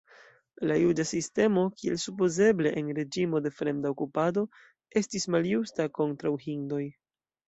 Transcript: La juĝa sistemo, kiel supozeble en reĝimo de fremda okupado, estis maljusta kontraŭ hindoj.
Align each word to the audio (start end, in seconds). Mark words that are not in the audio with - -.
La 0.69 0.75
juĝa 0.83 1.03
sistemo, 1.07 1.65
kiel 1.81 1.99
supozeble 2.03 2.71
en 2.81 2.89
reĝimo 2.99 3.41
de 3.47 3.51
fremda 3.57 3.91
okupado, 3.95 4.45
estis 5.03 5.29
maljusta 5.35 5.87
kontraŭ 5.99 6.33
hindoj. 6.47 6.81